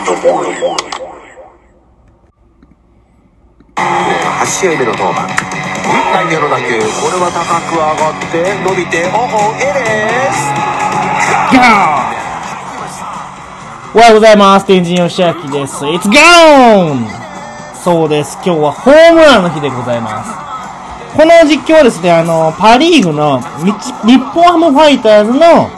[0.00, 0.06] 8
[4.46, 10.48] 試合目の登板内野の打球これは高く上がって伸びておおエレス
[13.92, 14.66] おはようございます。
[14.66, 15.84] 天神義明です。
[15.84, 17.06] It's gone!
[17.74, 18.34] そうです。
[18.36, 20.30] 今日はホームランの日でございます。
[21.16, 23.40] この実況はですね、あの、パリーグの
[24.06, 25.68] 日本ハムファイターズの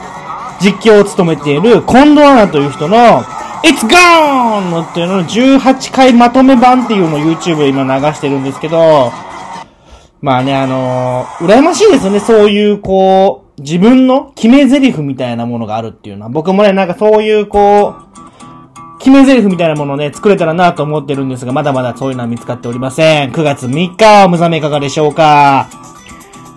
[0.61, 3.23] 実況を務めている近藤アナという人の
[3.63, 4.83] It's gone!
[4.91, 9.11] っていうのの18回まとめ版っていうのを YouTube で今流してるんですけど、
[10.21, 16.29] まあね、あのー羨ましいですよね、そういう、こう、自分の決め台詞みたいなものがあるっていうのは。
[16.29, 23.31] 僕もね、なんかそういう、こう、決め台詞みたいなものをね、作れたらなと思ってるんですが、まだまだそういうのは見つかっておりません。
[23.31, 25.67] 9月3日、お目覚めいかがでしょうか？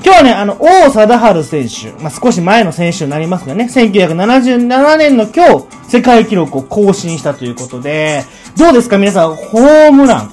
[0.06, 8.22] 今日はね、あの、王貞治選手、まあ、少し前の選手になりますがね、1977年の今日、世界記録を更新したということで、
[8.56, 8.98] どうですか？
[8.98, 10.30] 皆さん、ホームラン。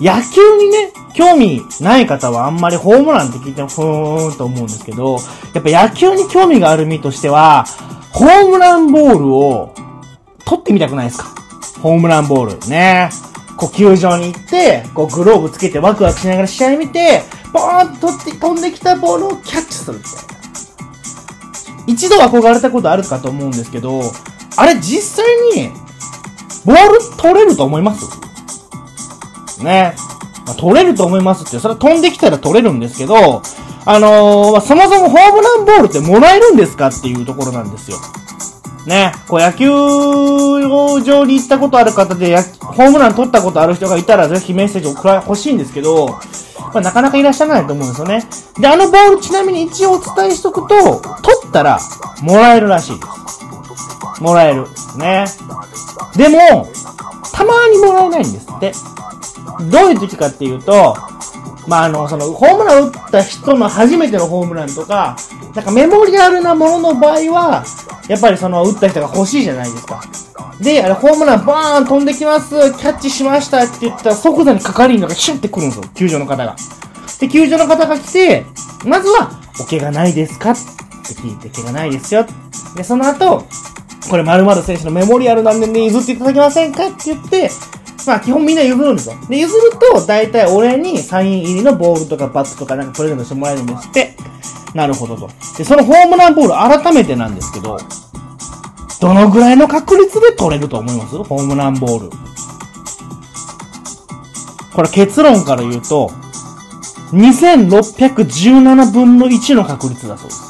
[0.00, 5.18] 野球にね、興味ない方はあんまりホームランって聞いてもふーんと思うんですけど、
[5.52, 7.66] やっぱ野球に興味がある身としては、
[8.10, 9.74] ホームランボールを
[10.46, 11.26] 取ってみたくないですか？
[11.82, 12.68] ホームランボール。
[12.70, 13.10] ね。
[13.56, 20.20] こう球場に行って、こうグローブつけてワクワクしながら試合見て、ポーンと取って飛んできたボールをキャッチするみたいな。
[21.86, 24.00] 一度憧れたことあるかと思うんですけど、
[24.56, 25.70] あれ実際に、
[26.64, 28.06] ボール取れると思います？
[29.62, 29.94] ね。
[30.46, 33.42] まあ、取れると思いますって、それは飛んできたら取れるんですけど、
[33.86, 37.98] あのーまあ、そもそもホームランボールってもらえるんですかっていうところなんですよ。
[38.86, 39.12] ね。
[39.28, 46.06] こう野球場に行ったことある方で、ホームラン取ったことある人がいたら、ぜひメッセージをくら欲しいんですけど、
[46.74, 48.26] まあ、なかなかいらっしゃらないと思うんですよね。
[48.58, 51.78] で、あのボールちなみに一応お伝えしとくと、取ったら、
[52.22, 53.06] もらえるらしいで
[54.16, 54.22] す。
[54.22, 54.66] もらえる。
[54.96, 55.24] ね。
[56.16, 56.68] でも、
[57.32, 58.72] たまにもらえないんですって。
[59.70, 60.96] どういう時かっていうと、
[61.66, 65.16] まあ、あの、その、ホームラン打った人の初めてのホームランとか、
[65.54, 67.64] なんかメモリアルなものの場合は、
[68.08, 70.02] やっぱりその、打った人が欲しいじゃないですか。
[70.60, 76.56] で、あれ、ホームランバーン飛んできます、キャッチしましたって言ったら、即座に係員がシュッて来るんですよ、球場の方が。
[77.18, 78.44] で、球場の方が来て、
[78.84, 80.50] まずは、お怪我ないですか？
[80.50, 82.26] って聞いて、怪我ないですよ。
[82.76, 83.46] で、その後、
[84.10, 86.86] これ〇〇選手のメモリアルなんでね、譲っていただけませんか？
[86.86, 87.50] って言って、
[88.06, 89.14] まあ基本みんな譲るんですよ。
[89.28, 94.16] で、譲ると、大体俺にサイン入りのボールとかバットとかなんかプレゼントしてもらえるんですって。
[94.74, 95.30] なるほどと。
[95.56, 97.78] で、そのホームランボール改めてなんですけど、
[99.00, 101.16] どのぐらいの確率で取れると思います？
[101.16, 102.16] ホームランボール。
[104.74, 106.10] これ結論から言うと、
[107.12, 110.42] 2617分の1の確率だそうです。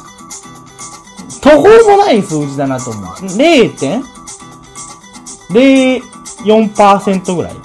[1.41, 3.03] 途方もない数字だなと思う。
[5.53, 7.53] 0.04%ぐらい？
[7.53, 7.57] ん？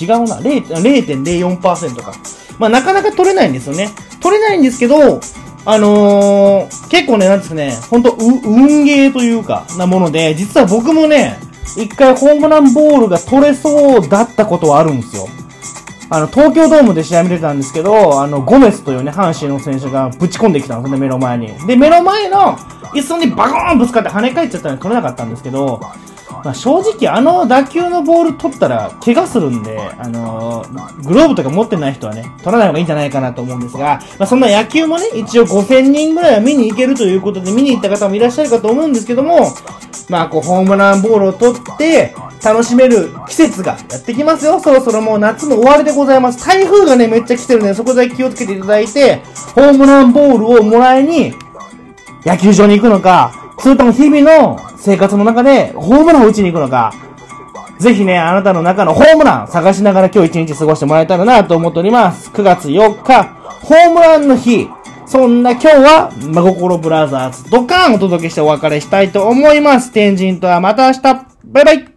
[0.00, 0.38] 違うな。
[0.38, 2.14] 0 0.04%か。
[2.58, 3.90] まあ、なかなか取れないんですよね。
[4.20, 5.20] 取れないんですけど、
[5.64, 11.38] あのー、結構ね、なんですね、ほんと、運ゲーというか、なもので、実は僕もね、
[11.76, 15.28] 一回ホームランボールが取れそうだったことはあるんですよ。
[16.10, 21.48] あの、東京ドームで試合見てたんですけど、あの、ゴメスというね、阪神の選手がぶち込んできたんですね、目の前に。
[21.66, 22.56] で、目の前の
[22.94, 25.82] 椅子にバコーンぶつかって跳ね返っちゃったので取れなかったんですけど、
[26.44, 39.54] まあ、正直あの打球のボール取ったら怪我するんで、あのーグローブとか持ってない人はね、取らない方がいいんじゃないかなと思うんですが、まあ、そんな野球もね、一応5000人ぐらいは見に行けるということで見に行った方もいらっしゃるかと思うんですけども、
[40.08, 44.60] まあこうホームランボールを取って楽しめる季節がやってきますよ。
[44.60, 46.44] そろそろもう夏の終わりでございます。
[46.44, 49.22] 台風がね、めっちゃ来てるので、そこだけ気をつけていただいて、
[49.54, 51.34] ホームランボールをもらいに、
[52.24, 56.92] 野球場に行くのか、それとも日々の生活の中でホームランを打ちに行くのか、
[57.78, 62.30] ぜひね、あなたの中のホームラン探しながら今日一日過ごしてもらえたらなと思っております。
[62.30, 63.24] 9月4日、
[63.62, 64.68] ホームランの日。
[65.06, 69.90] そんな今日は、真心ブラザーズドカーンお届けしてお別れしたいと思います。
[69.90, 71.02] 天神とはまた明日。
[71.44, 71.88] バイバイ。